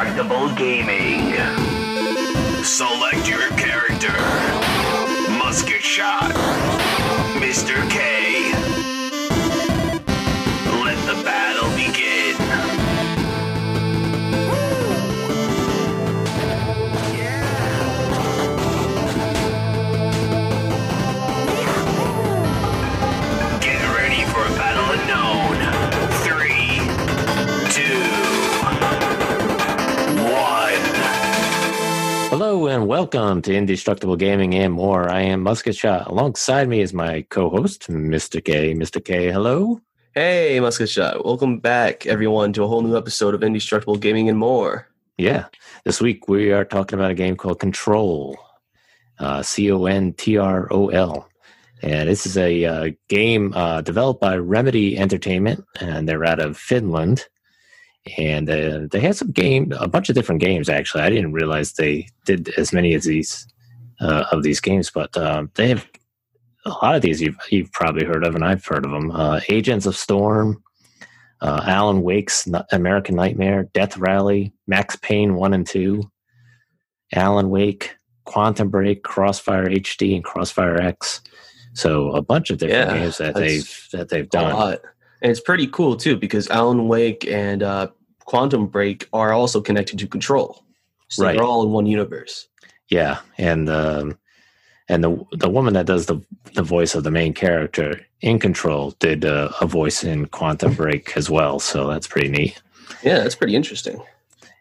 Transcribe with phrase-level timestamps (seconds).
[0.00, 1.34] Indestructible Gaming.
[2.64, 4.16] Select your character.
[5.36, 6.32] Musket Shot.
[7.38, 7.88] Mr.
[7.90, 8.19] K.
[32.90, 35.08] welcome to Indestructible Gaming and more.
[35.08, 36.08] I am Musket Shot.
[36.08, 38.44] Alongside me is my co-host, Mr.
[38.44, 38.74] K.
[38.74, 39.02] Mr.
[39.02, 39.80] K, hello.
[40.12, 41.24] Hey, Musket Shot.
[41.24, 44.88] Welcome back, everyone, to a whole new episode of Indestructible Gaming and More.
[45.18, 45.44] Yeah,
[45.84, 48.36] this week we are talking about a game called Control,
[49.20, 51.28] uh, C-O-N-T-R-O-L.
[51.82, 56.56] And this is a uh, game uh, developed by Remedy Entertainment, and they're out of
[56.56, 57.28] Finland.
[58.18, 60.68] And uh, they had some game, a bunch of different games.
[60.68, 63.46] Actually, I didn't realize they did as many of these
[64.00, 65.86] uh, of these games, but um, they have
[66.64, 69.10] a lot of these you've you've probably heard of, and I've heard of them.
[69.10, 70.62] Uh, Agents of Storm,
[71.40, 76.02] uh, Alan Wake's American Nightmare, Death Rally, Max Payne one and two,
[77.14, 81.20] Alan Wake, Quantum Break, Crossfire HD, and Crossfire X.
[81.74, 84.78] So a bunch of different Yeah, games that they've that they've done.
[85.22, 87.88] And it's pretty cool, too, because Alan Wake and uh,
[88.30, 90.62] Quantum Break are also connected to Control.
[91.08, 91.34] So Right.
[91.34, 92.46] they're all in one universe.
[92.88, 94.16] Yeah, and um,
[94.88, 96.20] and the the woman that does the
[96.54, 101.16] the voice of the main character in Control did uh, a voice in Quantum Break
[101.16, 101.58] as well.
[101.58, 102.62] So that's pretty neat.
[103.02, 104.00] Yeah, that's pretty interesting.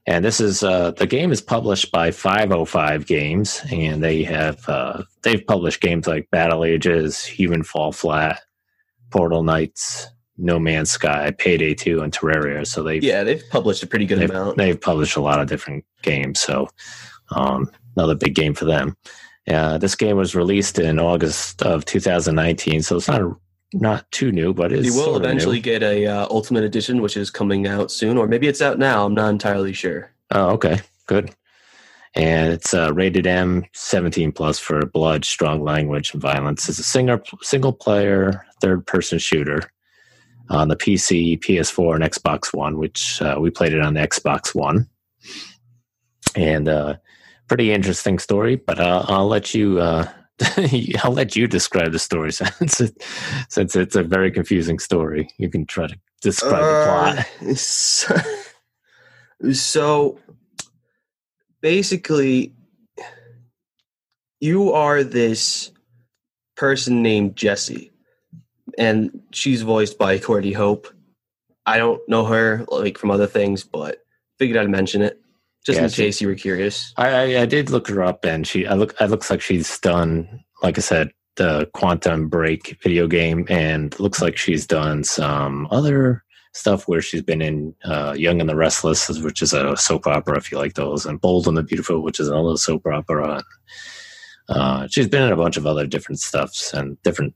[0.07, 5.03] And this is uh, the game is published by 505 Games, and they have uh,
[5.21, 8.41] they've published games like Battle Ages, Human Fall Flat,
[9.11, 10.07] Portal Knights,
[10.39, 12.65] No Man's Sky, Payday 2, and Terraria.
[12.65, 14.57] So they've Yeah, they've published a pretty good they've, amount.
[14.57, 16.39] they've published a lot of different games.
[16.39, 16.69] So
[17.35, 18.95] um, another big game for them.
[19.47, 23.21] Uh, this game was released in August of 2019, so it's not
[23.73, 25.25] not too new, but it's You will sorta new.
[25.25, 28.79] eventually get a uh, Ultimate Edition, which is coming out soon, or maybe it's out
[28.79, 29.05] now.
[29.05, 30.11] I'm not entirely sure.
[30.31, 31.31] Oh, okay, good.
[32.15, 36.67] And it's uh, rated M, 17 plus for blood, strong language, and violence.
[36.67, 39.61] It's a single single player third person shooter
[40.49, 44.87] on the PC, PS4, and Xbox One, which uh, we played it on Xbox One.
[46.35, 46.95] And uh,
[47.47, 49.79] pretty interesting story, but uh, I'll let you.
[49.79, 50.07] Uh,
[51.03, 53.03] I'll let you describe the story since it,
[53.49, 55.29] since it's a very confusing story.
[55.37, 57.49] You can try to describe the plot.
[57.49, 58.15] Uh, so,
[59.51, 60.19] so
[61.61, 62.53] basically,
[64.39, 65.71] you are this
[66.55, 67.88] person named Jessie,
[68.77, 70.87] and she's voiced by Courtney Hope.
[71.65, 73.99] I don't know her like from other things, but
[74.37, 75.19] figured I'd mention it
[75.65, 76.93] just Yeah, in she- case you were curious.
[76.97, 78.95] I, I, I did look her up, and she I look.
[78.99, 84.21] It looks like she's done, like I said, the Quantum Break video game, and looks
[84.21, 89.07] like she's done some other stuff where she's been in uh, Young and the Restless,
[89.21, 92.19] which is a soap opera if you like those, and Bold and the Beautiful, which
[92.19, 93.43] is another soap opera.
[94.47, 97.35] Uh, she's been in a bunch of other different stuffs and different.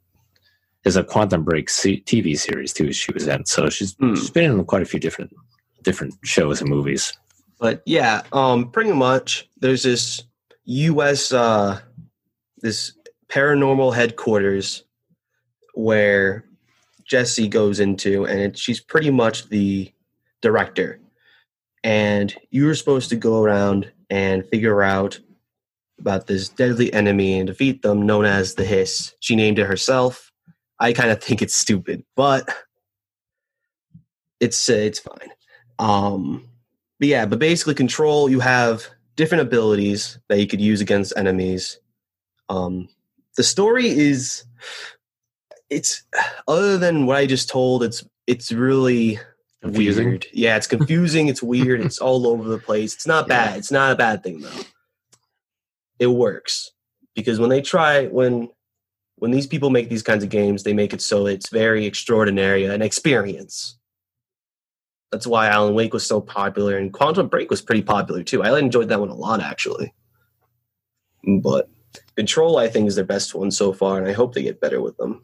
[0.83, 2.91] There's a Quantum Break TV series too.
[2.93, 4.15] She was in, so she's Hmm.
[4.15, 5.33] she's been in quite a few different
[5.81, 7.13] different shows and movies.
[7.59, 10.23] But yeah, um, pretty much there's this
[10.65, 11.31] U.S.
[11.31, 11.79] Uh,
[12.61, 12.93] this
[13.29, 14.83] paranormal headquarters
[15.73, 16.45] where
[17.05, 19.91] Jesse goes into, and it, she's pretty much the
[20.41, 20.99] director.
[21.83, 25.19] And you were supposed to go around and figure out
[25.99, 29.13] about this deadly enemy and defeat them, known as the Hiss.
[29.19, 30.31] She named it herself.
[30.79, 32.49] I kind of think it's stupid, but
[34.39, 35.29] it's uh, it's fine.
[35.79, 36.47] Um,
[36.99, 38.29] but yeah, but basically, control.
[38.29, 41.79] You have different abilities that you could use against enemies.
[42.49, 42.89] Um,
[43.37, 44.43] the story is,
[45.69, 46.03] it's
[46.47, 47.83] other than what I just told.
[47.83, 49.19] It's it's really
[49.61, 50.07] Confusing?
[50.09, 50.27] weird.
[50.33, 51.27] Yeah, it's confusing.
[51.29, 51.79] it's weird.
[51.81, 52.93] It's all over the place.
[52.93, 53.45] It's not Yeah.
[53.49, 53.57] bad.
[53.59, 54.61] It's not a bad thing though.
[55.99, 56.71] It works
[57.15, 58.49] because when they try when
[59.23, 62.65] when these people make these kinds of games, they make it so it's very extraordinary
[62.65, 63.77] an experience.
[65.13, 68.43] That's why Alan Wake was so popular, and Quantum Break was pretty popular too.
[68.43, 69.93] I enjoyed that one a lot actually.
[71.41, 71.69] But
[72.17, 74.81] Control, I think, is their best one so far, and I hope they get better
[74.81, 75.23] with them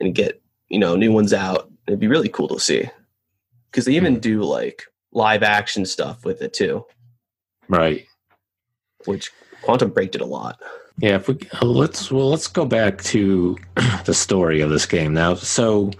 [0.00, 0.40] and get
[0.70, 1.70] you know new ones out.
[1.86, 2.88] It'd be really cool to see
[3.70, 4.20] because they even hmm.
[4.20, 6.86] do like live action stuff with it too,
[7.68, 8.06] Right.
[9.04, 10.58] which Quantum Break did a lot.
[10.98, 13.56] Yeah, if we uh, let's well let's go back to
[14.04, 15.34] the story of this game now.
[15.34, 15.92] So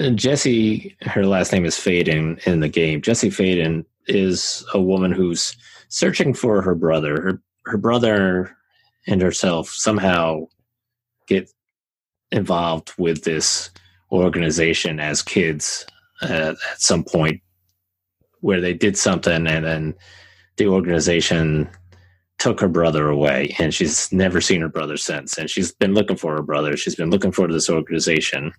[0.00, 3.02] uh, Jesse, her last name is Faden in the game.
[3.02, 5.54] Jesse Faden is a woman who's
[5.88, 7.20] searching for her brother.
[7.20, 8.56] Her her brother
[9.06, 10.46] and herself somehow
[11.26, 11.50] get
[12.30, 13.70] involved with this
[14.10, 15.84] organization as kids
[16.22, 17.40] uh, at some point
[18.40, 19.94] where they did something and then
[20.56, 21.68] the organization
[22.42, 26.16] took her brother away and she's never seen her brother since and she's been looking
[26.16, 28.52] for her brother she's been looking for this organization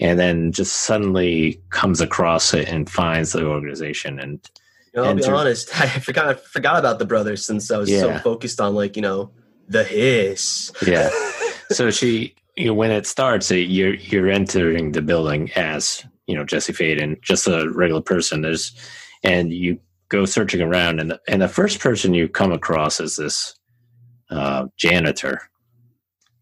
[0.00, 4.50] and then just suddenly comes across it and finds the organization and
[4.92, 5.80] You know, I'll be honest.
[5.80, 9.02] I forgot I forgot about the brothers since I was so focused on like you
[9.02, 9.30] know
[9.68, 10.72] the hiss.
[10.84, 11.08] yeah
[11.70, 16.42] so she you know, when it starts you're you're entering the building as you know
[16.42, 18.74] jesse faden just a regular person there's
[19.22, 19.78] and you
[20.08, 23.54] go searching around and the, and the first person you come across is this
[24.30, 25.48] uh, janitor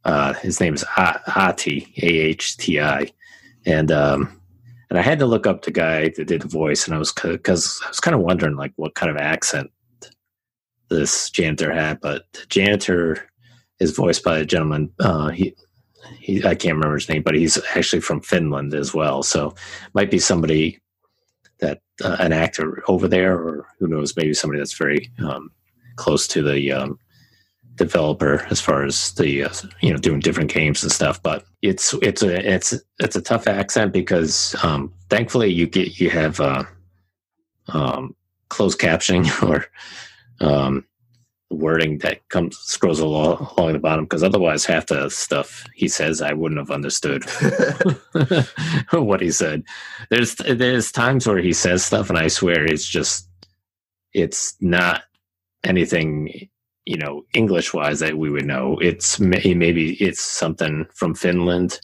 [0.07, 3.11] uh, his name is A- Ati, A-H-T-I.
[3.67, 4.41] And, um,
[4.89, 7.11] and I had to look up the guy that did the voice and I was,
[7.11, 9.69] cause I was kind of wondering like what kind of accent
[10.91, 13.29] this janitor had, but the janitor
[13.81, 14.93] is voiced by a gentleman.
[15.01, 15.57] Uh, he,
[16.21, 19.25] he, I can't remember his name, but he's actually from Finland as well.
[19.25, 19.57] So
[19.93, 20.79] might be somebody
[22.03, 25.51] uh, an actor over there, or who knows, maybe somebody that's very um,
[25.97, 26.99] close to the um,
[27.77, 31.23] developer as far as the uh, you know doing different games and stuff.
[31.23, 36.11] But it's it's a it's it's a tough accent because um, thankfully you get you
[36.11, 36.65] have uh,
[37.69, 38.15] um,
[38.49, 39.67] closed captioning or
[40.41, 40.85] um,
[41.51, 46.21] wording that comes scrolls along, along the bottom because otherwise half the stuff he says
[46.21, 47.25] I wouldn't have understood
[48.93, 49.63] what he said.
[50.11, 53.29] There's there's times where he says stuff and I swear it's just
[54.13, 55.03] it's not
[55.65, 56.49] anything
[56.85, 58.79] you know English wise that we would know.
[58.81, 61.81] It's may- maybe it's something from Finland.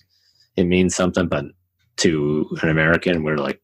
[0.56, 1.46] It means something, but
[1.98, 3.60] to an American, we're like,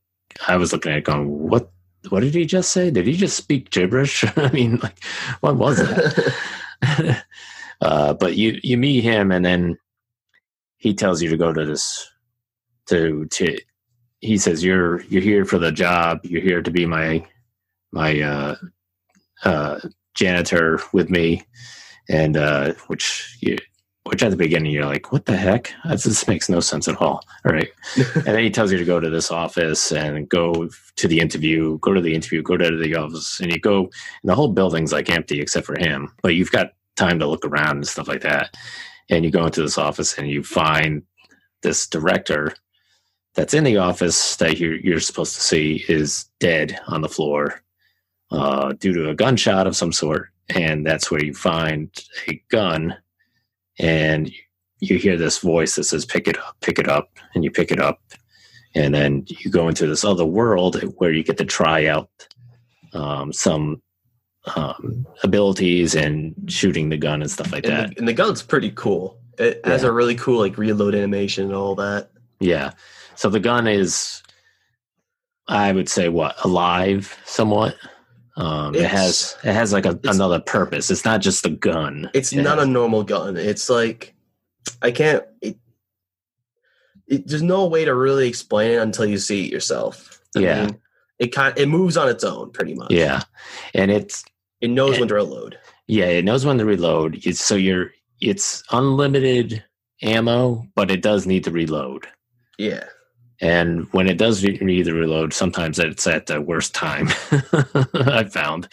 [0.46, 1.70] I was looking at it going, what?
[2.10, 2.90] What did he just say?
[2.90, 4.24] Did he just speak gibberish?
[4.36, 5.02] I mean, like,
[5.40, 7.24] what was that?
[7.80, 9.78] uh, but you you meet him, and then
[10.76, 12.10] he tells you to go to this
[12.86, 13.58] to to.
[14.20, 16.20] He says you're you're here for the job.
[16.24, 17.24] You're here to be my
[17.92, 18.56] my uh,
[19.44, 19.80] uh,
[20.14, 21.42] janitor with me,
[22.08, 23.58] and uh, which you
[24.08, 25.72] which at the beginning you're like, what the heck?
[25.84, 27.22] This makes no sense at all.
[27.44, 31.08] All right, and then he tells you to go to this office and go to
[31.08, 31.78] the interview.
[31.78, 32.42] Go to the interview.
[32.42, 33.84] Go to the office, and you go.
[33.84, 37.44] And the whole building's like empty except for him, but you've got time to look
[37.44, 38.54] around and stuff like that.
[39.08, 41.02] And you go into this office and you find
[41.62, 42.52] this director
[43.34, 47.62] that's in the office that you're, you're supposed to see is dead on the floor
[48.30, 50.28] uh, due to a gunshot of some sort.
[50.50, 51.90] And that's where you find
[52.28, 52.96] a gun,
[53.78, 54.32] and
[54.80, 57.10] you hear this voice that says, Pick it up, pick it up.
[57.34, 58.00] And you pick it up.
[58.74, 62.10] And then you go into this other world where you get to try out
[62.92, 63.82] um, some
[64.56, 67.84] um, abilities and shooting the gun and stuff like that.
[67.84, 69.18] and, the, and the gun's pretty cool.
[69.38, 72.10] It has a really cool like reload animation and all that.
[72.40, 72.72] Yeah.
[73.14, 74.22] So the gun is,
[75.46, 77.76] I would say, what alive somewhat.
[78.38, 80.90] Um, it has it has like a, another purpose.
[80.90, 82.08] It's not just the gun.
[82.14, 83.36] It's It not has- a normal gun.
[83.36, 84.14] It's like
[84.80, 85.24] I can't.
[85.42, 85.56] It,
[87.08, 90.20] it, there's no way to really explain it until you see it yourself.
[90.36, 90.66] I Yeah.
[90.66, 90.78] mean,
[91.18, 92.92] it kind it moves on its own pretty much.
[92.92, 93.22] yeah,
[93.74, 94.24] and it's
[94.60, 95.58] it knows And- when to reload.
[95.88, 97.18] yeah, it knows when to reload.
[97.26, 99.64] It's, so you're it's unlimited
[100.02, 102.06] ammo, but it does need to reload.
[102.58, 102.84] Yeah,
[103.40, 107.08] And when it does need to reload, sometimes it's at the worst time.
[107.94, 108.68] I've found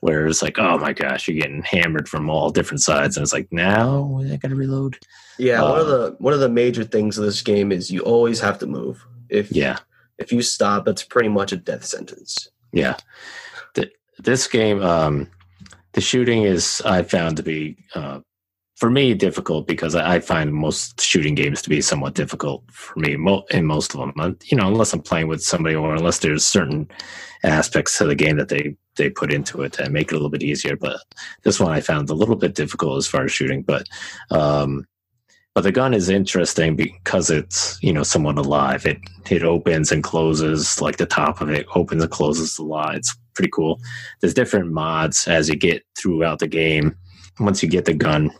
[0.00, 3.32] where it's like, oh my gosh, you're getting hammered from all different sides, and it's
[3.32, 4.98] like, now I got to reload.
[5.38, 5.62] yeah.
[5.62, 8.40] one of Uh, the one of the major things of this game is you always
[8.40, 9.06] have to move.
[9.28, 9.78] If Yeah,
[10.18, 12.48] if you stop, it's pretty much a death sentence.
[12.72, 12.96] yeah.
[13.74, 15.28] Th- this game, um,
[15.92, 18.20] the shooting is I found to be uh,
[18.80, 23.12] for me difficult because I, find most shooting games to be somewhat difficult for me
[23.50, 24.14] in most of them.
[24.18, 26.90] Uh, You know, unless I'm playing with somebody or unless there's certain
[27.44, 30.30] aspects to the game that they they put into it to make it a little
[30.30, 30.76] bit easier.
[30.76, 30.96] But
[31.42, 33.62] this one I found a little bit difficult as far as shooting.
[33.62, 33.86] But
[34.30, 34.86] um,
[35.54, 38.86] but the gun is interesting because it's you know somewhat alive.
[38.86, 38.98] It
[39.30, 42.94] it opens and closes like the top of it opens and closes a lot.
[42.94, 43.78] It's pretty cool.
[44.20, 46.96] There's different mods as you get throughout the game.
[47.38, 48.30] Once you get the gun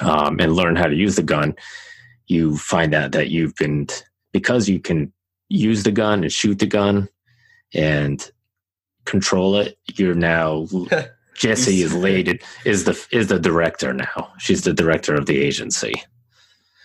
[0.00, 1.54] um, and learn how to use the gun,
[2.26, 3.86] you find out that you've been
[4.32, 5.12] because you can
[5.48, 7.08] use the gun and shoot the gun
[7.74, 8.30] and
[9.04, 9.78] control it.
[9.94, 10.66] You're now
[11.34, 14.32] Jesse is laid is the is the director now.
[14.38, 15.94] She's the director of the agency.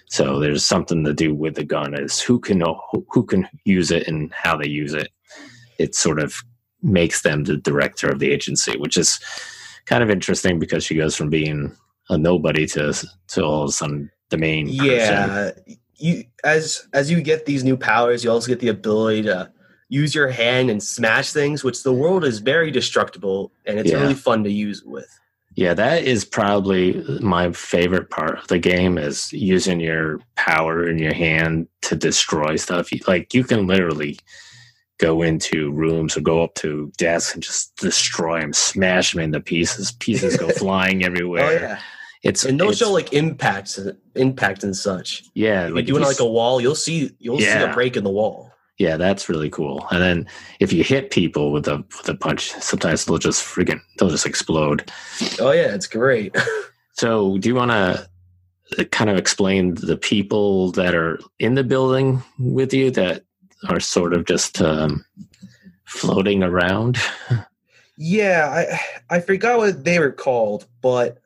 [0.07, 2.63] So there's something to do with the gun is who can
[3.09, 5.09] who can use it and how they use it.
[5.77, 6.35] It sort of
[6.81, 9.19] makes them the director of the agency, which is
[9.85, 11.75] kind of interesting because she goes from being
[12.09, 12.93] a nobody to
[13.29, 14.85] to all of a sudden the main person.
[14.85, 15.51] Yeah,
[15.97, 19.51] you as as you get these new powers, you also get the ability to
[19.89, 24.01] use your hand and smash things, which the world is very destructible and it's Yeah.
[24.01, 25.07] really fun to use with.
[25.55, 30.99] Yeah, that is probably my favorite part of the game is using your power in
[30.99, 32.89] your hand to destroy stuff.
[33.07, 34.19] Like you can literally
[34.99, 39.39] go into rooms or go up to desks and just destroy them, smash them into
[39.39, 39.91] pieces.
[39.93, 41.45] Pieces go flying everywhere.
[41.45, 41.79] Oh yeah,
[42.23, 43.79] It's and they'll it's- show like impacts,
[44.15, 45.23] impact and such.
[45.35, 47.47] yeah, If like you do it if on like a wall, you'll see you'll see
[47.49, 48.51] a break in the wall.
[48.77, 49.85] Yeah, that's really cool.
[49.91, 50.27] And then
[50.61, 54.25] if you hit people with a with a punch, sometimes they'll just freaking they'll just
[54.25, 54.89] explode.
[55.39, 56.35] Oh yeah, it's great.
[56.93, 62.21] So, do you want to kind of explain the people that are in the building
[62.37, 63.23] with you that
[63.69, 65.05] are sort of just um,
[65.85, 66.97] floating around?
[67.97, 68.49] yeah,
[69.09, 71.19] I I forgot what they were called, but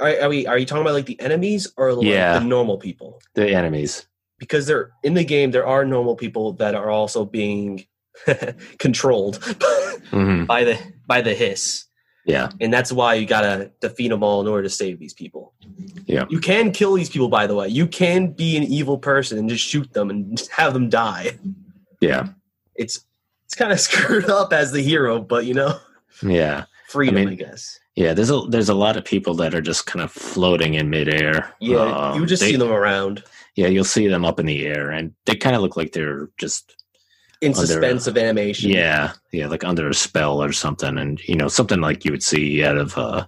[0.00, 2.38] are, are we are you talking about like the enemies or like Yeah.
[2.38, 3.20] the normal people?
[3.34, 4.06] The enemies.
[4.38, 7.84] because they're in the game there are normal people that are also being
[8.78, 9.36] controlled
[10.10, 11.84] hmm by the by the hiss.
[12.26, 15.54] Yeah, and that's why you gotta defeat them all in order to save these people.
[16.06, 16.26] Yeah.
[16.28, 17.68] you can kill these people by the way.
[17.68, 21.38] You can be an evil person and just shoot them and just have them die.
[22.00, 22.28] Yeah,
[22.76, 23.04] it's
[23.46, 25.78] it's kind of screwed up as the hero but you know?
[26.22, 28.14] Yeah, freedom i, mean, I, guess yeah.
[28.14, 31.52] There's a there's a lot of people that are just kind of floating in midair.
[31.60, 33.22] yeah Um, you just they- see them around
[33.56, 36.28] Yeah, you'll see them up in the air, and they kind of look like they're
[36.38, 36.74] just
[37.42, 41.34] in Under- suspense of animation Yeah, yeah, like under a spell or something, and you
[41.36, 43.26] know, something like you would see out of a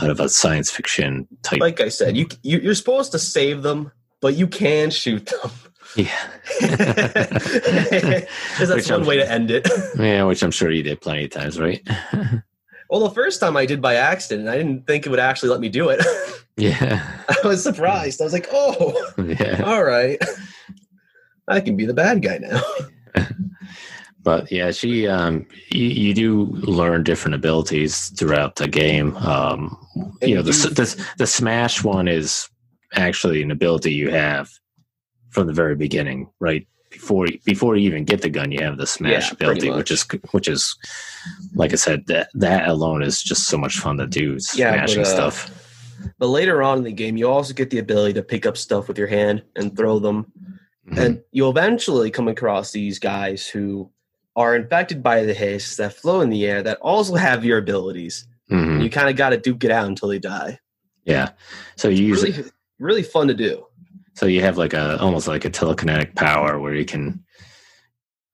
[0.00, 1.58] out of a science fiction type.
[1.60, 3.90] like i said you, you you're supposed to save them
[4.20, 5.50] but you can shoot them
[5.96, 6.28] yeah,
[6.60, 9.66] 'Cause that's Which one I'm- way to end it.
[9.98, 11.80] yeah, which I'm sure you did plenty of times, right?
[12.88, 15.50] Well, the first time I did by accident, and I didn't think it would actually
[15.50, 16.04] let me do it.
[16.56, 18.20] yeah, I was surprised.
[18.20, 19.62] I was like, "Oh, yeah.
[19.64, 20.18] all right,
[21.48, 22.62] I can be the bad guy now."
[24.28, 29.16] But yeah, she um, you, you do learn different abilities throughout the game.
[29.16, 29.78] Um,
[30.20, 32.46] you know, the, the the smash one is
[32.94, 34.50] actually an ability you have
[35.30, 36.66] from the very beginning, right?
[36.90, 40.06] Before before you even get the gun, you have the smash Yeah, ability, which is
[40.30, 40.74] which is
[41.54, 44.88] like I said, that that alone is just so much fun to do, Yeah, but,
[44.88, 45.54] smashing uh, stuff.
[46.18, 48.88] But later on in the game, you also get the ability to pick up stuff
[48.88, 50.32] with your hand and throw them,
[50.90, 50.98] Mhm.
[50.98, 53.90] and you'll eventually come across these guys who
[54.36, 58.26] are infected by the hiss that flow in the air that also have your abilities.
[58.50, 58.82] Mhm.
[58.82, 60.58] You kind of got to duke it out until they die.
[61.04, 61.30] Yeah,
[61.76, 62.44] so you use Really,
[62.78, 63.66] really fun to do.
[64.18, 67.24] So you have like a almost like a telekinetic power where you can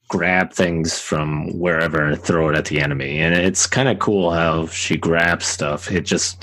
[0.08, 3.18] grab things from wherever and throw it at the enemy.
[3.18, 5.92] And it's kind of cool how she grabs stuff.
[5.92, 6.42] It just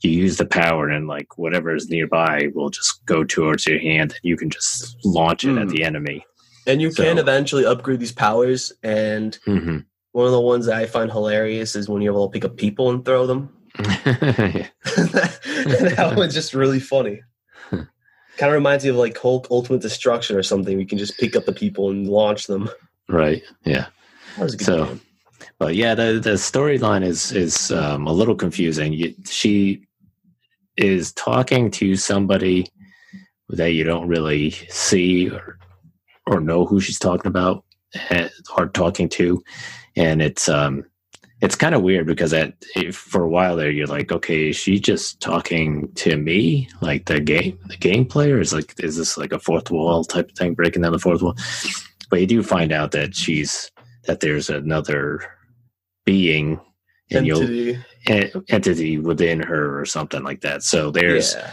[0.00, 4.14] you use the power and like whatever is nearby will just go towards your hand
[4.14, 5.70] and you can just launch it at Mm.
[5.70, 6.26] the enemy.
[6.66, 8.72] And you can eventually upgrade these powers.
[8.82, 9.78] And hmm
[10.10, 12.56] one of the ones that I find hilarious is when you're able to pick up
[12.56, 13.48] people and throw them.
[13.78, 14.72] that
[16.16, 17.20] one's just really funny.
[18.42, 20.76] Kind of reminds me of like Hulk Ultimate Destruction or something.
[20.76, 22.68] We can just pick up the people and launch them.
[23.08, 23.40] right.
[23.64, 23.86] Yeah.
[24.36, 25.00] That was a good So- game.
[25.58, 28.92] But yeah, the the storyline is is um, a little confusing.
[28.92, 29.86] You, she
[30.76, 32.66] is talking to somebody
[33.50, 35.58] that you don't really see or
[36.26, 37.64] or know who she's talking about
[38.10, 39.40] eh, or talking to,
[39.94, 40.84] and it's um
[41.42, 44.56] it's kind of weird because at if, for a while there you're like, okay, is
[44.56, 49.18] she just talking to me, like the game the game player is like, is this
[49.18, 51.34] like a fourth wall type of thing, breaking down the fourth wall?
[52.10, 53.70] But you do find out that she's
[54.04, 55.20] that there's another
[56.04, 56.60] being
[57.10, 57.42] and you'll
[58.06, 58.42] Entity.
[58.48, 60.62] entity within her or something like that.
[60.62, 61.50] So there's yeah.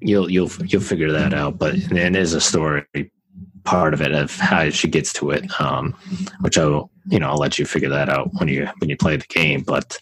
[0.00, 1.58] you'll you'll you'll figure that out.
[1.58, 2.84] But then there's a story
[3.64, 5.94] part of it of how she gets to it, um,
[6.40, 9.16] which I'll you know I'll let you figure that out when you when you play
[9.16, 9.62] the game.
[9.62, 9.98] But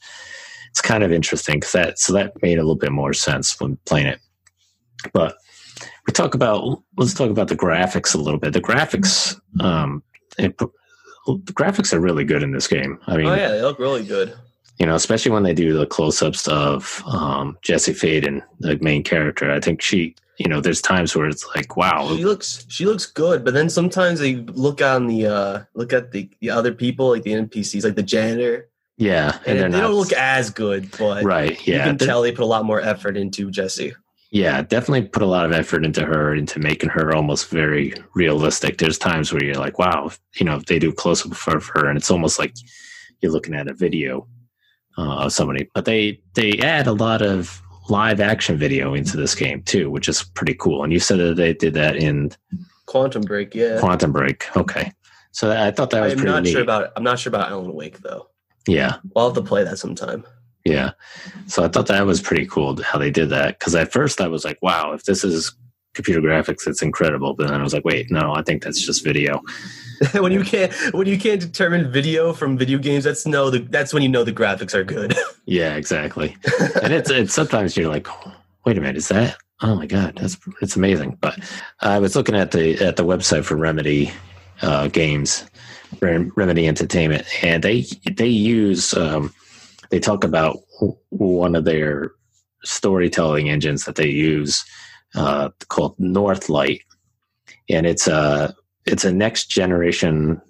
[0.71, 3.76] it's kind of interesting because that so that made a little bit more sense when
[3.87, 4.21] playing it.
[5.12, 5.37] But
[6.07, 8.52] we talk about let's talk about the graphics a little bit.
[8.52, 10.02] The graphics, um,
[10.38, 10.69] it, the
[11.52, 12.99] graphics are really good in this game.
[13.07, 14.35] I mean, Oh yeah, they look really good.
[14.78, 19.50] you know, especially when they do the close-ups of um, Jesse Faden, the main character.
[19.50, 23.04] I think she, you know, there's times where it's like, wow, She looks she looks
[23.04, 27.11] good, but then sometimes they look on the uh look at the, the other people,
[27.11, 31.25] like the NPCs, like the janitor, yeah, and, they're they don't look as good, but
[31.25, 31.66] right.
[31.66, 33.92] yeah, you can tell they put a lot more effort into Jesse.
[34.30, 38.78] Yeah, definitely put a lot of effort into her, into making her almost very realistic.
[38.78, 41.87] There's times where you're like, wow, you know, if they do close up of her,
[41.87, 42.54] and it's almost like
[43.20, 44.26] you're looking at a video
[44.97, 45.68] uh, of somebody.
[45.75, 50.08] But they they add a lot of live action video into this game too, which
[50.08, 50.84] is pretty cool.
[50.84, 52.30] And you said that they did that in
[52.87, 53.78] Quantum Break, yeah.
[53.80, 54.54] Quantum Break.
[54.56, 54.92] Okay,
[55.32, 56.52] so I thought that was I'm pretty not neat.
[56.52, 58.28] sure about I'm not sure about Alan Wake though.
[58.66, 60.25] yeah, I'll have to play that sometime.
[60.64, 60.90] yeah.
[61.46, 63.58] So I thought that was pretty cool how they did that.
[63.58, 65.54] Because at first I was like, wow, if this is
[65.94, 67.34] computer graphics, it's incredible.
[67.34, 69.40] But then I was like, wait, no, I think that's just video.
[70.12, 73.92] when you can't when you can't determine video from video games, that's no the, that's
[73.92, 75.16] when you know the graphics are good.
[75.47, 76.37] Yeah, exactly.
[76.80, 78.07] and it's it's sometimes you're like,
[78.64, 79.37] wait a minute, is that?
[79.62, 81.19] Oh my god, that's it's amazing.
[81.21, 81.40] But
[81.80, 84.12] I was looking at the at the website for Remedy
[84.62, 85.45] uh, Games,
[86.00, 89.35] Remedy Entertainment, and they they use um,
[89.90, 90.59] they talk about
[91.09, 92.12] one of their
[92.62, 94.64] storytelling engines that they use
[95.16, 96.83] uh, called Northlight,
[97.69, 98.54] and it's a
[98.90, 100.40] it's a next generation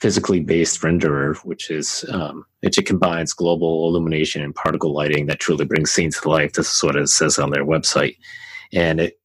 [0.00, 5.64] physically based renderer, which is um, it combines global illumination and particle lighting that truly
[5.64, 6.52] brings scenes to life.
[6.52, 8.16] This is what it says on their website,
[8.72, 9.18] and it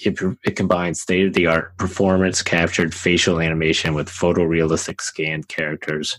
[0.00, 6.18] it, it combines state of the art performance captured facial animation with photorealistic scanned characters.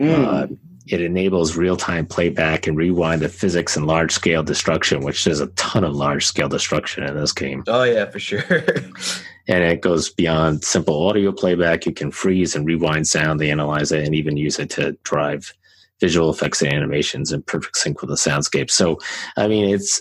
[0.00, 0.46] Uh,
[0.90, 5.40] it enables real time playback and rewind the physics and large scale destruction, which there's
[5.40, 8.42] a ton of large scale destruction in this game oh yeah, for sure.
[9.48, 11.86] and it goes beyond simple audio playback.
[11.86, 15.52] You can freeze and rewind sound, they analyze it, and even use it to drive
[16.00, 18.70] visual effects and animations in perfect sync with the soundscape.
[18.70, 18.98] So,
[19.36, 20.00] I mean, it's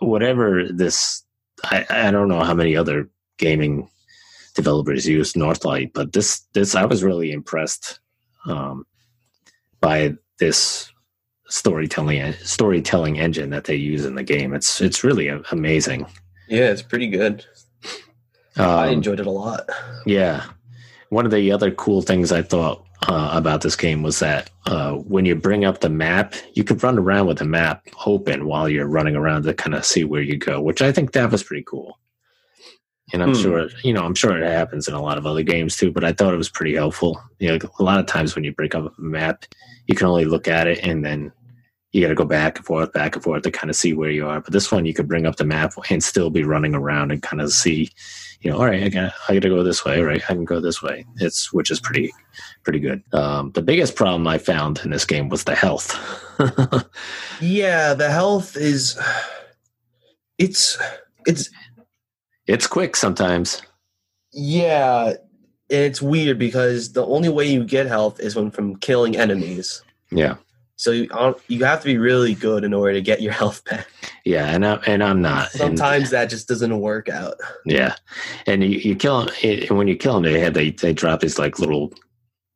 [0.00, 1.22] whatever this.
[1.64, 3.90] I, I don't know how many other gaming
[4.54, 8.00] developers use Northlight, but this this I was really impressed
[8.46, 8.86] um,
[9.80, 10.92] by this
[11.48, 14.52] storytelling storytelling engine that they use in the game.
[14.54, 16.06] It's it's really amazing.
[16.48, 17.44] yeah, it's pretty good.
[18.56, 19.68] I Um, enjoyed it a lot.
[20.04, 20.44] Yeah.
[21.10, 24.94] One of the other cool things I thought uh, about this game was that uh,
[24.94, 28.68] when you bring up the map, you could run around with the map open while
[28.68, 31.42] you're running around to kind of see where you go, which I think that was
[31.44, 31.98] pretty cool.
[33.12, 33.40] And I'm Hmm.
[33.40, 36.04] sure, you know, I'm sure it happens in a lot of other games too, but
[36.04, 37.18] I thought it was pretty helpful.
[37.38, 39.44] You know, a lot of times when you break up a map,
[39.88, 41.32] you can only look at it and then
[41.90, 44.10] you got to go back and forth, back and forth to kind of see where
[44.10, 44.40] you are.
[44.40, 47.22] But this one, you could bring up the map and still be running around and
[47.22, 47.90] kind of see,
[48.42, 50.44] you know, all right, I got I got to go this way, right, I can
[50.44, 51.04] go this way.
[51.16, 52.12] It's which is pretty
[52.62, 53.02] pretty good.
[53.14, 55.96] Um, the biggest problem I found in this game was the health.
[57.40, 58.98] Yeah, the health is
[60.38, 60.78] it's
[61.26, 61.50] it's
[62.46, 63.62] it's quick sometimes.
[64.32, 65.14] yeah,
[65.68, 69.82] it's weird because the only way you get health is when from killing enemies.
[70.10, 70.36] Yeah,
[70.76, 73.62] So you uh, you have to be really good in order to get your health
[73.64, 73.86] back.
[74.24, 75.50] yeah, and I, and I'm not.
[75.52, 77.34] And- Sometimes that just doesn't work out.
[77.66, 77.94] Yeah,
[78.46, 81.20] and you, you kill them, and when you kill them, they have they they drop
[81.20, 81.92] these like little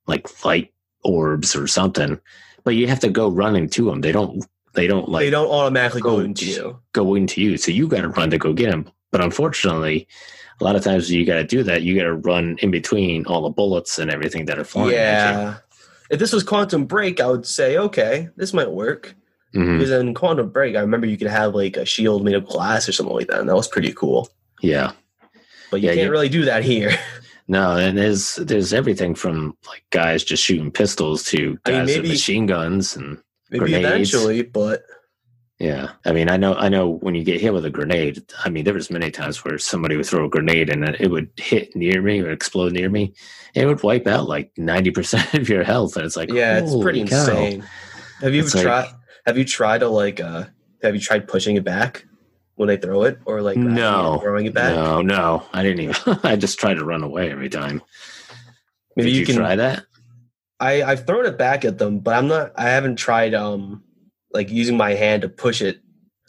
[0.07, 0.72] like light
[1.05, 2.18] orbs or something,
[2.64, 4.01] but you have to go running to them.
[4.01, 6.81] They don't they don't like they don't automatically go, go into you.
[6.92, 8.90] go into you, so you got to run to go get them.
[9.11, 10.09] But unfortunately,
[10.62, 11.83] a lot of times you got to do that.
[11.83, 14.92] You got to run in between all the bullets and everything that are flying.
[14.92, 15.57] Yeah.
[16.09, 19.14] If this was Quantum Break, I would say, okay, this might work.
[19.55, 22.46] hmm Because in Quantum Break, I remember you could have like a shield made of
[22.46, 24.29] glass or something like that, and that was pretty cool.
[24.61, 24.92] Yeah.
[25.72, 26.92] But you Yeah, can't you- really do that here.
[27.48, 31.96] No, and there's there's everything from like guys just shooting pistols to I mean, guys
[31.98, 33.18] with machine guns and
[33.51, 33.85] Maybe Grenades.
[34.14, 34.85] eventually, but
[35.62, 36.88] Yeah, I mean, I know, I know.
[36.88, 39.96] When you get hit with a grenade, I mean, there was many times where somebody
[39.96, 43.14] would throw a grenade and it would hit near me, would explode near me,
[43.55, 45.96] it would wipe out like ninety percent of your health.
[45.96, 47.20] And it's like, yeah, it's pretty cow.
[47.20, 47.64] insane.
[48.20, 48.98] Have you It's ever like- tried?
[49.27, 50.18] Have you tried to like?
[50.20, 50.46] uh
[50.83, 52.07] Have you tried pushing it back
[52.57, 54.75] when they throw it, or like No, throwing it back?
[54.75, 56.18] No, no, I didn't even.
[56.25, 57.83] I just tried to run away every time.
[58.96, 59.37] Maybe Did you, you, can.
[59.37, 59.85] try that?
[60.59, 62.51] I I've thrown it back at them, but I'm not.
[62.57, 63.85] I haven't tried um
[64.35, 65.81] like using my hand to push it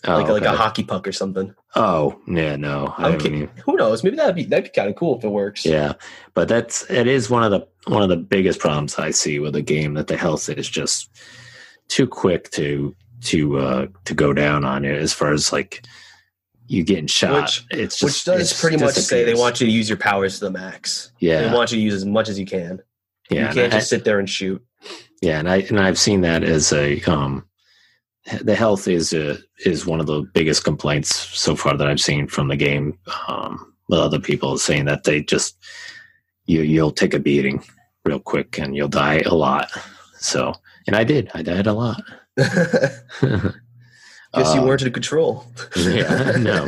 [0.06, 1.56] Oh, like like a hockey puck or something.
[1.76, 4.04] oh, yeah, no, I I'm haven't even- Who knows?
[4.04, 5.66] Maybe that'd be that'd be kind of cool if it works.
[5.66, 5.94] Yeah,
[6.34, 9.56] but that's it is one of the one of the biggest problems I see with
[9.56, 11.10] a game that the health is just
[11.88, 15.86] too quick to to uh to go down on it as far as like
[16.68, 17.44] you getting shot.
[17.70, 19.98] Which- it's just Which does it pretty much say they want you to use your
[19.98, 21.14] powers to the max.
[21.20, 22.82] Yeah, they want you to use as much as you can.
[23.30, 24.62] yeah you can't I- just sit there and shoot.
[25.22, 27.46] yeah and I and I've seen that as a um
[28.42, 32.28] the health is a, is one of the biggest complaints so far that I've seen
[32.28, 32.98] from the game.
[33.28, 35.58] Um, with other people saying that they just
[36.46, 37.64] you you'll take a beating
[38.06, 39.70] real quick and you'll die a lot.
[40.18, 40.54] So
[40.88, 41.30] and I did.
[41.34, 42.02] I died a lot.
[42.38, 43.04] Guess
[44.56, 45.46] you Um, weren't in control.
[45.76, 46.68] yeah, no.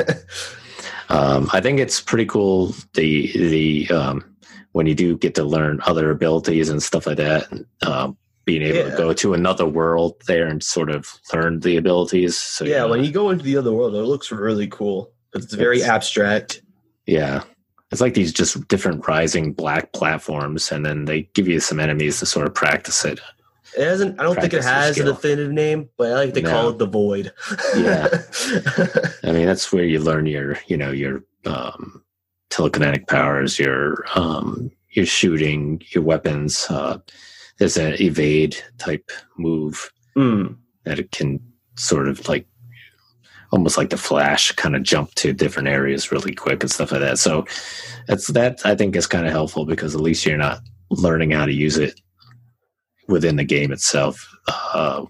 [1.10, 4.36] Um, I think it's pretty cool the the um,
[4.74, 7.48] when you do get to learn other abilities and stuff like that.
[7.82, 8.92] Um, being able Yeah.
[8.92, 12.38] to go to another world there and sort of learn the abilities.
[12.40, 15.12] So yeah, when you go into the other world, it looks really cool.
[15.34, 16.62] It's very It's- abstract.
[17.08, 17.44] yeah,
[17.92, 22.20] it's like these just different rising black platforms, and then they give you some enemies
[22.20, 23.20] to sort of practice it.
[23.78, 24.20] It hasn't.
[24.22, 25.14] I don't think it has a skill.
[25.14, 27.34] definitive name, but I like to call it the void.
[27.76, 28.08] Yeah.
[29.24, 32.02] I mean, that's where you learn your, you know, your um,
[32.52, 36.68] telekinetic powers, your um, your shooting, your weapons.
[36.70, 37.00] Uh,
[37.58, 40.56] there's an evade type move Mm.
[40.86, 41.40] that it can
[41.78, 42.48] sort of like
[43.52, 47.02] almost like the flash kind of jump to different areas really quick and stuff like
[47.02, 47.46] that so
[48.08, 51.46] that's that i think is kind of helpful because at least you're not learning how
[51.46, 52.00] to use it
[53.10, 55.04] within the game itself uh,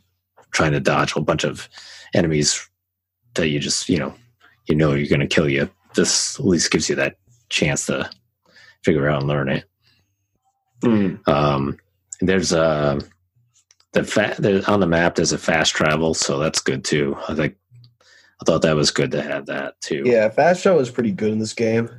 [0.51, 1.69] trying to dodge a bunch of
[2.15, 2.67] enemies
[3.35, 4.13] that you just you know
[4.67, 7.15] you know you're going to kill you this at least gives you that
[7.49, 8.09] chance to
[8.83, 9.65] figure out and learn it
[10.83, 11.25] Mm.
[11.27, 11.77] um,
[12.27, 12.99] there's a
[13.93, 15.15] the fa- there, on the map.
[15.15, 17.17] There's a fast travel, so that's good too.
[17.27, 17.55] I think
[18.41, 20.03] I thought that was good to have that too.
[20.05, 21.89] Yeah, fast travel is pretty good in this game.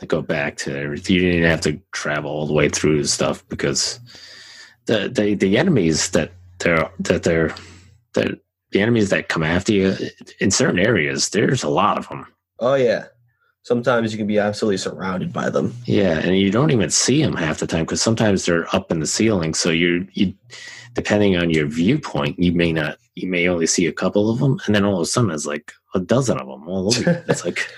[0.00, 3.46] To go back to everything, you didn't have to travel all the way through stuff
[3.48, 4.00] because
[4.86, 7.54] the the, the enemies that they're that they're
[8.14, 8.40] that
[8.72, 9.94] the enemies that come after you
[10.40, 11.28] in certain areas.
[11.28, 12.26] There's a lot of them.
[12.58, 13.06] Oh yeah.
[13.64, 15.72] Sometimes you can be absolutely surrounded by them.
[15.84, 18.98] Yeah, and you don't even see them half the time because sometimes they're up in
[18.98, 19.54] the ceiling.
[19.54, 20.34] So you're you,
[20.94, 24.60] depending on your viewpoint, you may not, you may only see a couple of them,
[24.66, 27.24] and then all of a sudden it's like a dozen of them all over.
[27.28, 27.68] it's like,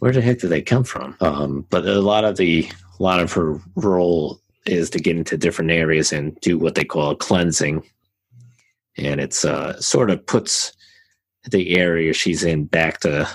[0.00, 1.16] where the heck did they come from?
[1.20, 5.36] Um, but a lot of the, a lot of her role is to get into
[5.36, 7.82] different areas and do what they call cleansing,
[8.98, 10.72] and it's uh sort of puts
[11.50, 13.28] the area she's in back to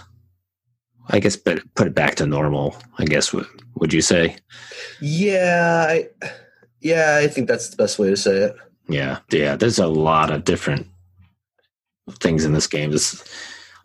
[1.10, 2.76] I guess, but put it back to normal.
[2.98, 4.38] I guess would would you say?
[5.02, 6.08] Yeah, I,
[6.82, 8.56] yeah, I think that's the best way to say it.
[8.88, 9.56] Yeah, yeah.
[9.56, 10.88] There's a lot of different
[12.20, 12.92] things in this game.
[12.92, 13.24] This,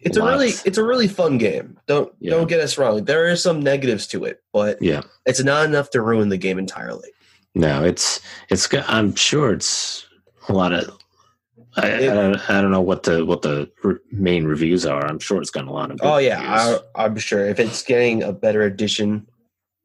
[0.00, 1.78] It's a really, it's a really fun game.
[1.87, 2.33] Don't Yeah.
[2.33, 3.04] don't get us wrong.
[3.04, 5.02] There are some negatives to it, but yeah.
[5.26, 7.11] it's not enough to ruin the game entirely.
[7.54, 8.68] No, it's it's.
[8.87, 10.06] I'm sure it's
[10.48, 10.96] a lot of.
[11.76, 15.06] I, It- I, don't, I don't know what the what the re- main reviews are.
[15.06, 15.98] I'm sure it's gotten a lot of.
[15.98, 16.80] good Oh yeah, reviews.
[16.94, 19.26] I, I'm sure if it's getting a better edition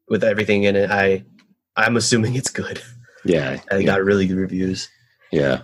[0.08, 1.24] with everything in it, I
[1.76, 2.80] I'm assuming it's good.
[3.24, 3.86] yeah, I yeah.
[3.86, 4.88] got really good reviews.
[5.32, 5.62] Yeah.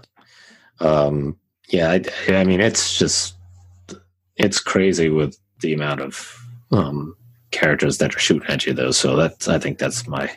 [0.80, 1.36] Um,
[1.68, 3.34] yeah, I, I mean, it's just,
[4.36, 6.36] it's crazy with the amount of
[6.72, 7.16] um,
[7.52, 8.90] characters that are shooting at you, though.
[8.90, 10.30] So that's, I think that's my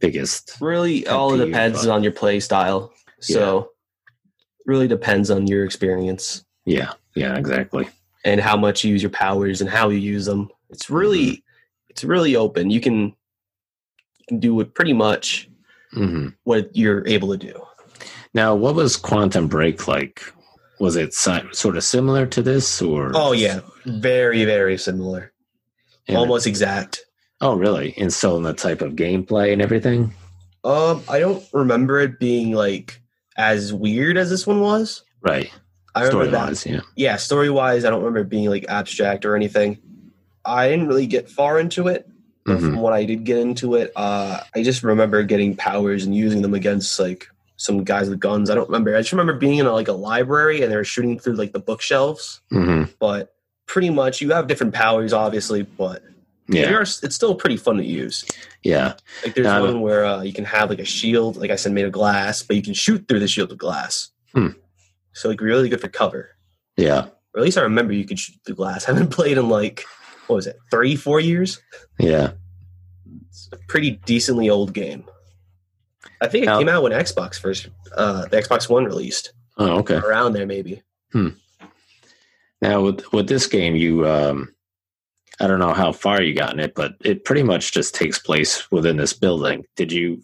[0.00, 0.56] biggest.
[0.60, 2.92] Really, all it depends but- on your play style.
[3.20, 3.70] So,
[4.68, 7.88] really depends on your experience Yeah, yeah, exactly.
[8.24, 10.50] and how much you use your powers and how you use them.
[10.70, 11.42] It's really,
[11.88, 12.70] it's really open.
[12.70, 13.06] You can,
[14.18, 15.48] you can do it pretty much
[15.92, 17.62] hmm what you're able to do.
[18.34, 20.22] Now, what was Quantum Break like?
[20.78, 23.10] Was it si- sort of similar to this, or?
[23.14, 25.32] Oh yeah, very very similar,
[26.06, 27.00] And- almost exact.
[27.40, 27.94] Oh, really?
[27.96, 30.12] And still in the type of gameplay and everything.
[30.64, 33.00] Um, I don't remember it being like
[33.38, 35.02] as weird as this one was.
[35.22, 35.50] Right.
[35.94, 36.46] I remember Story that.
[36.48, 36.80] wise, yeah.
[36.96, 39.78] Yeah, story wise, I don't remember it being like abstract or anything.
[40.44, 42.06] I didn't really get far into it.
[42.46, 42.60] Mhm.
[42.60, 46.40] From what I did get into it, uh, I just remember getting powers and using
[46.42, 48.48] them against like some guys with guns.
[48.50, 48.94] I don't remember.
[48.96, 51.52] I just remember being in a, like a library and they were shooting through like
[51.52, 52.40] the bookshelves.
[52.50, 53.34] hmm But
[53.66, 56.02] pretty much, you have different powers, obviously, but
[56.48, 56.72] Yeah.
[56.72, 58.24] are, it's still pretty fun to use.
[58.62, 58.94] Yeah.
[59.24, 61.84] Like there's one where uh, you can have like a shield, like I said, made
[61.84, 64.08] of glass, but you can shoot through the shield of glass.
[64.34, 64.48] Hmm.
[65.12, 66.30] So like really good for cover.
[66.76, 67.06] Yeah.
[67.34, 68.84] Or at least I remember you could shoot through glass.
[68.88, 69.84] I haven't played in like
[70.26, 71.60] what was it, three, four years?
[71.98, 72.32] Yeah.
[73.28, 75.04] It's a pretty decently old game.
[76.20, 79.78] I think it Now- came out when Xbox first, uh, the Xbox One released Oh,
[79.80, 79.96] okay.
[79.96, 80.82] around there, maybe.
[81.12, 81.28] Hmm.
[82.60, 84.52] Now with with this game, you um,
[85.40, 88.18] I don't know how far you got in it, but it pretty much just takes
[88.18, 89.64] place within this building.
[89.76, 90.22] Did you?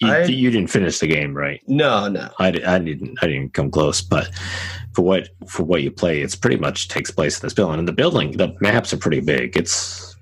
[0.00, 1.62] You, I- you didn't finish the game, right?
[1.68, 2.28] No, no.
[2.38, 3.18] I, I didn't.
[3.22, 4.30] I didn't come close, but
[4.94, 7.78] for what for what you play, it's pretty much takes place in this building.
[7.78, 9.56] And the building, the maps are pretty big.
[9.56, 10.16] It's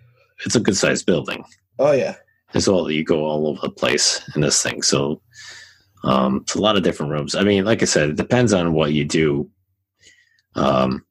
[0.44, 1.44] it's a good sized building.
[1.78, 2.16] Oh yeah.
[2.52, 4.83] It's all you go all over the place in this thing.
[4.83, 5.22] So
[6.02, 7.35] um, it's a lot of different rooms.
[7.37, 9.48] I mean, like I said, it depends on what you do,
[10.56, 11.04] um,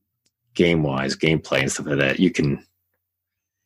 [0.55, 2.19] game wise, gameplay and stuff like that.
[2.19, 2.63] You can,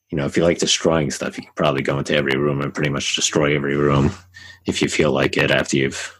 [0.10, 2.74] you know, if you like destroying stuff, you can probably go into every room and
[2.74, 4.12] pretty much destroy every room
[4.65, 6.19] if you feel like it after you've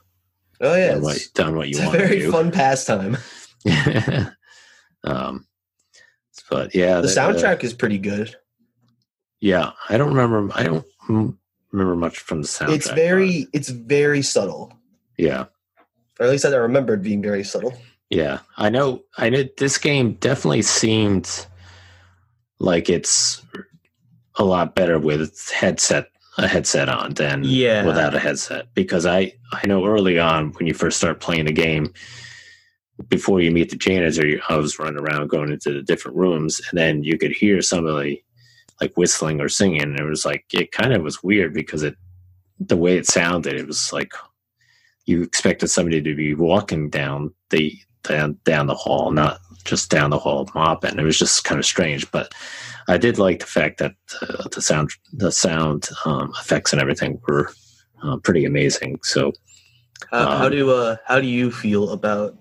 [0.62, 0.94] Oh yeah.
[0.94, 2.32] done, what, done what you it's a want to very do.
[2.32, 3.18] fun pastime.
[5.06, 5.46] Um,
[6.50, 8.36] but yeah, The uh, soundtrack is pretty good.
[9.42, 10.50] yeah, I don't remember.
[10.56, 12.76] I don't remember much from the soundtrack.
[12.76, 14.72] it's very it's very subtle.
[15.18, 15.46] yeah,
[16.20, 17.74] Or at least I remember it being very subtle.
[18.14, 18.40] Yeah.
[18.58, 19.04] I know.
[19.18, 21.48] I know this game definitely seemed
[22.60, 23.42] like it's
[24.36, 26.08] a lot better with headset
[26.40, 27.86] a headset on than Yeah.
[27.86, 31.52] without a headset because I I know early on when you first start playing the
[31.52, 31.94] game
[33.08, 36.78] before you meet the janitor I was running around going into the different rooms and
[36.78, 38.24] then you could hear somebody
[38.82, 41.96] like whistling or singing and it was like it kind of was weird because it
[42.60, 44.14] the way it sounded it was like
[45.06, 50.10] you expected somebody to be walking down the down, down the hall not just down
[50.10, 52.34] the hall mopping it was just kind of strange but
[52.88, 57.22] I did like the fact that uh, the sound the sound um, effects and everything
[57.28, 57.50] were
[58.04, 59.00] uh, pretty amazing.
[59.04, 59.32] So
[60.12, 62.36] How, how Um, do uh how do you feel about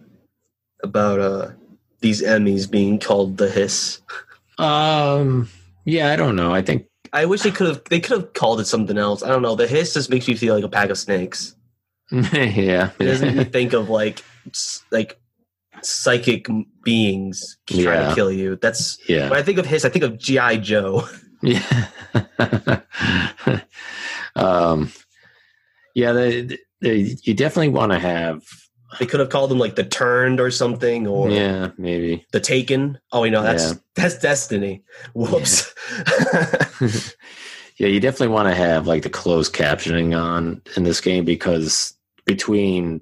[0.82, 1.50] about uh
[2.00, 4.00] these Emmys being called the hiss?
[4.58, 5.48] um,
[5.84, 6.52] yeah, I don't know.
[6.52, 9.22] I think I wish they could have they could have called it something else.
[9.22, 9.54] I don't know.
[9.54, 11.54] The hiss just makes me feel like a pack of snakes.
[12.10, 14.24] yeah, It doesn't think of like
[14.90, 15.20] like
[15.82, 16.46] psychic
[16.84, 18.08] beings trying Yeah.
[18.08, 18.56] to kill you.
[18.60, 21.06] That's yeah, when I think of Hiss, I think of GI Joe.
[21.42, 21.88] yeah.
[24.36, 24.90] um,
[25.94, 28.42] yeah, they, they, you definitely want to have.
[28.98, 32.26] They could have called them like the turned or something, or yeah, maybe.
[32.32, 32.98] the taken.
[33.10, 33.78] Oh, wait, know that's Yeah.
[33.96, 34.82] that's Destiny.
[35.14, 35.72] Whoops.
[37.78, 41.94] yeah, you definitely want to have like the closed captioning on in this game because
[42.26, 43.00] between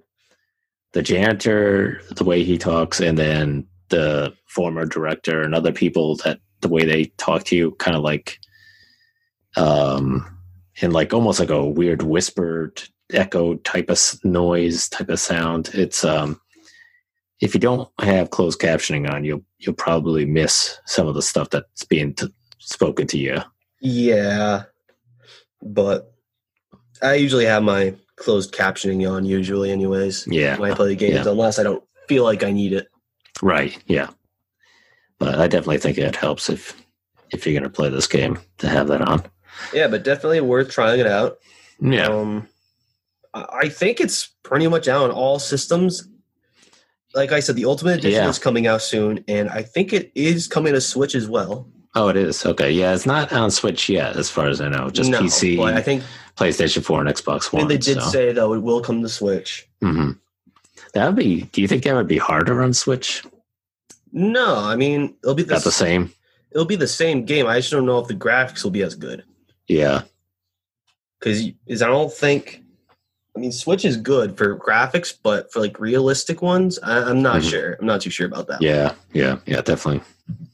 [0.92, 6.40] the janitor, the way he talks, and then the former director and other people that
[6.60, 8.38] the way they talk to you, kind of like,
[9.56, 10.26] um,
[10.80, 15.70] in like almost like a weird whispered echo type of noise type of sound.
[15.74, 16.40] It's um,
[17.40, 21.50] if you don't have closed captioning on, you'll you'll probably miss some of the stuff
[21.50, 23.40] that's being t- spoken to you.
[23.80, 24.64] yeah,
[25.62, 26.12] but
[27.02, 29.24] I usually have my closed captioning on.
[29.24, 31.32] Usually, anyways, Yeah, when I play the games, Yeah.
[31.32, 32.88] unless I don't feel like I need it.
[33.42, 33.76] right.
[33.86, 34.08] Yeah,
[35.18, 36.76] but I definitely think it helps if
[37.32, 39.22] if you're going to play this game to have that on.
[39.72, 41.38] Yeah, but definitely worth trying it out.
[41.80, 42.48] Yeah, Um,
[43.34, 46.06] I I think it's pretty much out on all systems.
[47.14, 48.28] Like I said, the Ultimate Edition Yeah.
[48.28, 51.68] is coming out soon, and I think it is coming to Switch as well.
[51.94, 52.46] Oh, it is.
[52.46, 52.70] Okay.
[52.70, 54.90] Yeah, it's not on Switch yet, as far as I know.
[54.90, 56.04] Just No, PC, but I think,
[56.36, 57.66] PlayStation 4, and Xbox One.
[57.66, 58.08] think they did so.
[58.10, 59.68] say though it will come to Switch.
[59.82, 60.18] Mhm.
[60.94, 61.42] That would be.
[61.52, 63.22] Do you think that would be harder on Switch?
[64.12, 66.12] No, I mean it'll be the, the same.
[66.50, 67.46] it'll be the same game.
[67.46, 69.24] I just don't know if the graphics will be as good
[69.68, 70.02] Yeah.
[71.18, 72.62] because is I don't think.
[73.36, 77.42] I mean, Switch is good for graphics, but for like realistic ones, I, I'm not
[77.42, 77.50] Mhm.
[77.50, 77.76] sure.
[77.78, 78.60] I'm not too sure about that.
[78.62, 78.94] Yeah.
[79.12, 79.38] Yeah.
[79.46, 79.60] Yeah.
[79.60, 80.02] Definitely.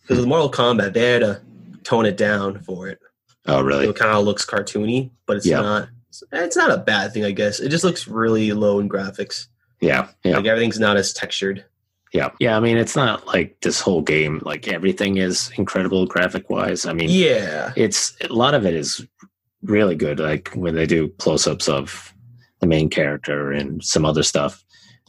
[0.06, 1.40] Because with Mortal Kombat, they had to
[1.82, 2.98] tone it down for it.
[3.46, 3.88] Oh, really?
[3.88, 5.60] it kind of looks cartoony, but it's Yeah.
[5.60, 5.88] not.
[6.32, 7.60] It's not a bad thing, I guess.
[7.60, 9.48] It just looks really low in graphics.
[9.80, 10.08] Yeah.
[10.24, 10.36] Yeah.
[10.36, 11.64] Like everything's not as textured.
[12.12, 12.30] Yeah.
[12.40, 12.56] Yeah.
[12.56, 14.40] I mean, it's not like this whole game.
[14.44, 16.86] Like everything is incredible graphic wise.
[16.86, 19.06] I mean, Yeah, it's a lot of it is
[19.62, 22.14] really good like when they do close-ups of
[22.60, 24.62] the main character and some other stuff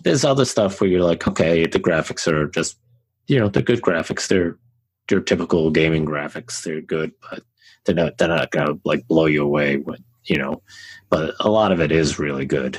[0.04, 2.78] there's other stuff where you're like okay the graphics are just
[3.28, 4.58] you know they're good graphics they're
[5.08, 7.42] they're typical gaming graphics they're good but
[7.86, 10.62] they're not they're not gonna like blow you away with you know
[11.10, 12.78] but a lot of it is really good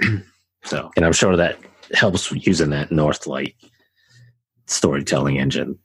[0.64, 1.58] so and i'm sure that
[1.92, 3.54] helps using that northlight
[4.66, 5.78] storytelling engine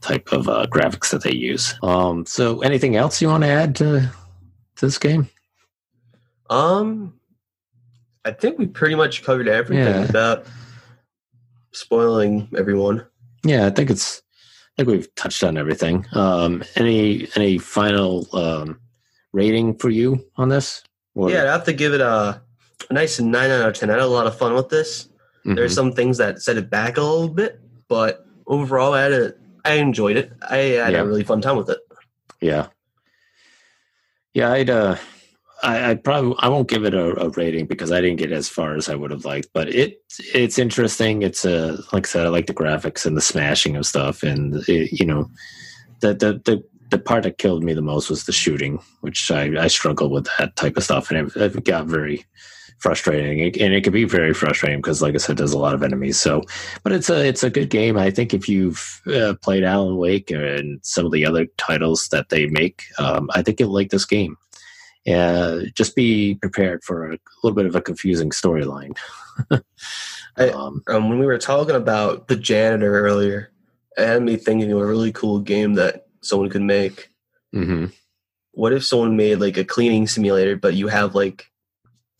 [0.00, 1.74] type of uh, graphics that they use.
[1.82, 4.00] Um, so, anything else you want to add to,
[4.76, 5.28] to this game?
[6.50, 7.14] um,
[8.24, 10.00] I think we pretty much covered everything Yeah.
[10.02, 10.46] without
[11.72, 13.04] spoiling everyone.
[13.44, 14.22] Yeah, I think it's.
[14.78, 16.06] I think we've touched on everything.
[16.12, 18.78] Um, any any final um,
[19.32, 20.84] rating for you on this?
[21.16, 22.40] Or- Yeah, I'd have to give it a,
[22.88, 23.90] a nice nine out of ten.
[23.90, 25.08] I had a lot of fun with this.
[25.44, 25.56] Mhm.
[25.56, 29.34] There's some things that set it back a little bit, but overall, I had a,
[29.64, 30.32] I enjoyed it.
[30.48, 31.00] I had Yeah.
[31.00, 31.80] a really fun time with it.
[32.40, 32.68] Yeah.
[34.32, 34.94] Yeah, I'd uh
[35.62, 38.48] I, I'd probably I won't give it a, a rating because I didn't get as
[38.48, 40.00] far as I would have liked, but it
[40.34, 41.22] it's interesting.
[41.22, 44.56] It's uh like I said, I like the graphics and the smashing of stuff, and
[44.68, 45.28] it, you know,
[46.00, 49.64] the, the the the part that killed me the most was the shooting, which I
[49.64, 52.24] I struggle with that type of stuff, and it, it got very
[52.78, 55.74] frustrating, It- and it can be very frustrating because, like I said, there's a lot
[55.74, 56.20] of enemies.
[56.20, 56.42] So,
[56.84, 57.96] but it's a it's a good game.
[57.98, 62.28] I think if you've uh, played Alan Wake and some of the other titles that
[62.28, 64.36] they make, um, I think you'll like this game.
[65.08, 68.96] Uh, just be prepared for a little bit of a confusing storyline.
[70.38, 73.50] Um, um, when we were talking about the janitor earlier,
[73.96, 77.10] had me thinking of a really cool game that someone could make.
[77.52, 77.86] hmm
[78.52, 81.50] What if someone made like a cleaning simulator, but you have like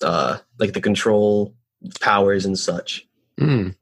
[0.02, 1.54] uh like the control
[2.00, 3.06] powers and such.
[3.40, 3.76] Mm.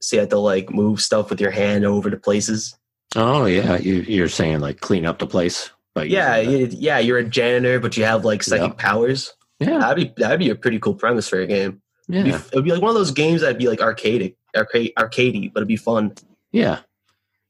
[0.00, 2.76] So you have to like move stuff with your hand over to places.
[3.16, 5.70] Oh yeah, you, you're saying like clean up the place.
[5.96, 8.74] Yeah, yeah, you're a janitor, but you have like psychic Yeah.
[8.76, 9.32] powers.
[9.58, 11.82] yeah, That'd be that'd be a pretty cool premise for a game.
[12.08, 14.92] It'd be, yeah, it'd be like one of those games that'd be like arcade, arcade,
[14.96, 16.14] arcadey, but it'd be fun.
[16.52, 16.80] yeah,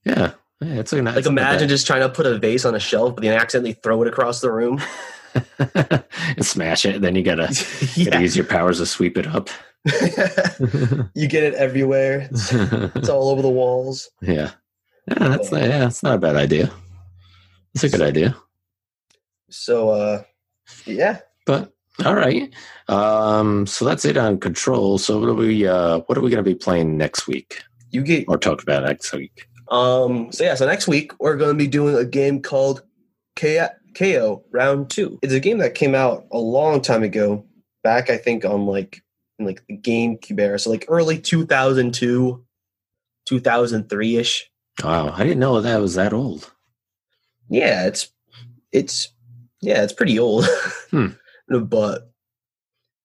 [0.05, 0.33] yeah.
[0.63, 3.23] Yeah, It's a, Like imagine just trying to put a vase on a shelf, but
[3.23, 4.79] then accidentally throw it across the room.
[5.59, 7.01] and smash it.
[7.01, 7.47] Then you gotta,
[8.05, 9.49] gotta use your powers to sweep it up.
[11.15, 12.29] you get it everywhere.
[12.31, 14.11] It's, it's all over the walls.
[14.21, 14.51] yeah,
[15.09, 15.29] yeah.
[15.29, 15.79] That's not, yeah.
[15.79, 16.71] That's not a bad idea.
[17.75, 18.37] It's a good idea.
[19.51, 20.23] So uh
[20.87, 21.21] yeah.
[21.47, 21.73] But
[22.05, 22.53] all right.
[22.89, 24.97] Um, so that's it on control.
[24.99, 27.63] So what are we uh what are we gonna be playing next week?
[27.91, 29.47] You get Or talk about next week?
[29.69, 32.83] um so yeah, so next week we're gonna be doing a game called
[33.37, 35.19] K- Kao Round Two.
[35.23, 37.45] It's a game that came out a long time ago,
[37.85, 39.03] back I think on like
[39.39, 42.45] in like the GameCube era, so like early two thousand two,
[43.27, 44.51] two thousand three ish.
[44.83, 46.51] Wow, I didn't know that was that old.
[47.51, 48.09] Yeah, it's
[48.73, 49.13] it's
[49.61, 50.47] yeah, it's pretty old.
[50.91, 51.09] Hmm.
[51.65, 52.11] but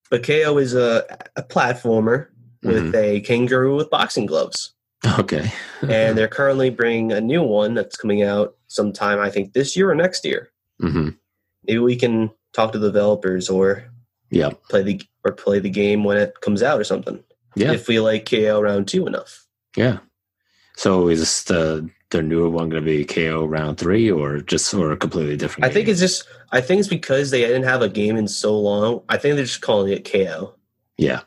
[0.09, 1.03] but Kao is a,
[1.35, 2.27] a platformer
[2.63, 4.73] with a kangaroo with boxing gloves.
[5.19, 5.51] Okay.
[5.81, 9.91] and they're currently bringing a new one that's coming out sometime I think this year
[9.91, 10.49] or next year.
[10.79, 11.09] hmm
[11.67, 13.83] Maybe we can talk to the developers or
[14.31, 14.51] Yeah.
[14.69, 17.23] play the or play the game when it comes out or something.
[17.55, 17.71] Yeah.
[17.73, 19.45] If we like Kao round two enough.
[19.77, 19.99] Yeah.
[20.75, 24.73] So is this the the newer one going to be Kao round three, or just
[24.73, 25.65] or a completely different?
[25.65, 28.57] I think it's just I think it's because they didn't have a game in so
[28.59, 29.01] long.
[29.09, 30.53] I think they're just calling it Kao.
[30.97, 31.21] yeah,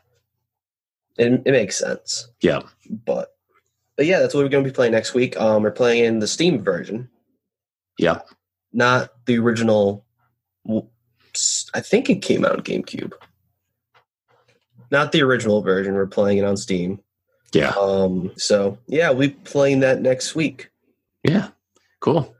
[1.17, 2.29] It, it makes sense.
[2.41, 3.35] yeah, But
[3.97, 5.35] but yeah, that's what we're going to be playing next week.
[5.37, 7.09] Um, we're playing in the Steam version,
[7.97, 8.21] yeah.
[8.71, 10.05] not the original.
[11.73, 13.13] I think it came out on GameCube.
[14.91, 15.93] Not the original version.
[15.93, 16.99] We're playing it on Steam.
[17.53, 20.69] Yeah, Um, so yeah, we'll playing that next week.
[21.23, 21.49] yeah.
[21.99, 22.33] Cool.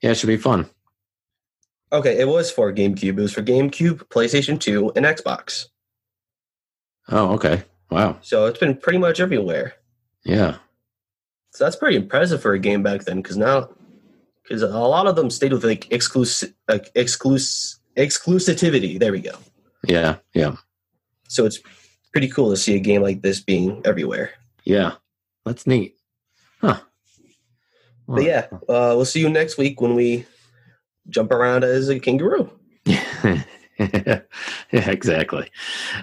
[0.00, 0.68] Yeah, it should be fun.
[1.92, 3.16] Okay, it was for GameCube.
[3.18, 5.66] It was for GameCube, PlayStation 2, and Xbox.
[7.08, 7.62] Oh, okay.
[7.90, 8.18] Wow.
[8.22, 9.74] So it's been pretty much everywhere.
[10.24, 10.56] Yeah,
[11.52, 13.68] So that's pretty impressive for a game back then, because now,
[14.42, 18.98] because a lot of them stayed with like exclusive, like exclus exclusivity.
[18.98, 19.36] There we go.
[19.86, 20.56] yeah, yeah,
[21.28, 21.60] So it's
[22.10, 24.30] pretty cool to see a game like this being everywhere.
[24.64, 24.94] Yeah.
[25.44, 25.96] That's neat.
[26.60, 26.80] Huh.
[28.08, 30.26] But yeah, uh, we'll see you next week when we
[31.08, 32.50] jump around as a kangaroo.
[32.86, 34.20] yeah,
[34.70, 35.50] exactly.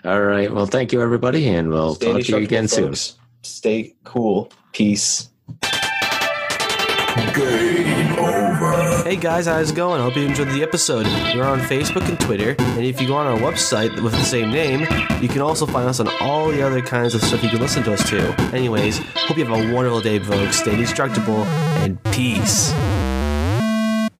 [0.04, 0.52] All right.
[0.52, 2.96] Well, thank you, everybody, and we'll Stay talk to you again soon.
[3.44, 4.52] Stay cool.
[4.74, 5.31] Peace.
[9.04, 10.00] Hey guys, how's it going?
[10.00, 11.06] I hope you enjoyed the episode.
[11.36, 14.50] We're on Facebook and Twitter, and if you go on our website with the same
[14.50, 14.82] name,
[15.22, 17.84] you can also find us on all the other kinds of stuff you can listen
[17.84, 18.32] to us to.
[18.54, 20.58] Anyways, hope you have a wonderful day, folks.
[20.60, 21.44] Stay indestructible,
[21.84, 22.72] and peace.